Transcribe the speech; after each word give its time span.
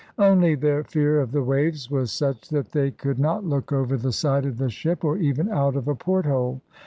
Only 0.17 0.55
their 0.55 0.83
fear 0.83 1.21
of 1.21 1.31
the 1.31 1.43
waves 1.43 1.91
was 1.91 2.11
such 2.11 2.49
that 2.49 2.71
they 2.71 2.89
could 2.89 3.19
not 3.19 3.45
look 3.45 3.71
over 3.71 3.97
the 3.97 4.11
side 4.11 4.47
of 4.47 4.57
the 4.57 4.71
ship, 4.71 5.05
or 5.05 5.19
even 5.19 5.47
out 5.47 5.75
of 5.75 5.87
a 5.87 5.93
porthole. 5.93 6.61